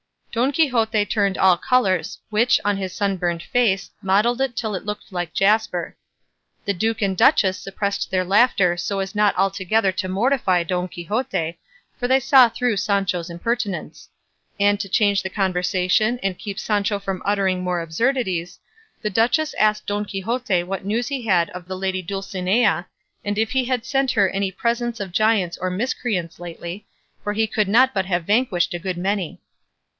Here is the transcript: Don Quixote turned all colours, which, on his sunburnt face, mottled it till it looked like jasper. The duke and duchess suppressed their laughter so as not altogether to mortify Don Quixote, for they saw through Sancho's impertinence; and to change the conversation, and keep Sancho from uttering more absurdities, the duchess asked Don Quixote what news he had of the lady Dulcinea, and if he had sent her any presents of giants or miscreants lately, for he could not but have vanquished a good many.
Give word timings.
Don 0.31 0.53
Quixote 0.53 1.05
turned 1.05 1.37
all 1.37 1.57
colours, 1.57 2.17
which, 2.31 2.59
on 2.65 2.77
his 2.77 2.95
sunburnt 2.95 3.43
face, 3.43 3.91
mottled 4.01 4.39
it 4.41 4.55
till 4.55 4.73
it 4.73 4.85
looked 4.85 5.11
like 5.11 5.33
jasper. 5.33 5.95
The 6.65 6.73
duke 6.73 7.01
and 7.03 7.15
duchess 7.17 7.59
suppressed 7.59 8.09
their 8.09 8.23
laughter 8.23 8.77
so 8.77 8.99
as 8.99 9.13
not 9.13 9.35
altogether 9.37 9.91
to 9.91 10.07
mortify 10.07 10.63
Don 10.63 10.87
Quixote, 10.87 11.59
for 11.99 12.07
they 12.07 12.19
saw 12.19 12.47
through 12.47 12.77
Sancho's 12.77 13.29
impertinence; 13.29 14.09
and 14.59 14.79
to 14.79 14.89
change 14.89 15.21
the 15.21 15.29
conversation, 15.29 16.17
and 16.23 16.39
keep 16.39 16.57
Sancho 16.57 16.97
from 16.97 17.21
uttering 17.25 17.61
more 17.61 17.81
absurdities, 17.81 18.57
the 19.01 19.09
duchess 19.11 19.53
asked 19.55 19.85
Don 19.85 20.05
Quixote 20.05 20.63
what 20.63 20.85
news 20.85 21.09
he 21.09 21.23
had 21.23 21.49
of 21.49 21.67
the 21.67 21.77
lady 21.77 22.01
Dulcinea, 22.01 22.87
and 23.23 23.37
if 23.37 23.51
he 23.51 23.65
had 23.65 23.85
sent 23.85 24.11
her 24.11 24.29
any 24.29 24.51
presents 24.51 24.99
of 24.99 25.11
giants 25.11 25.57
or 25.57 25.69
miscreants 25.69 26.39
lately, 26.39 26.87
for 27.21 27.33
he 27.33 27.45
could 27.45 27.67
not 27.67 27.93
but 27.93 28.05
have 28.05 28.25
vanquished 28.25 28.73
a 28.73 28.79
good 28.79 28.97
many. 28.97 29.41